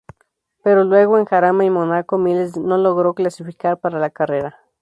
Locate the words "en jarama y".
1.19-1.69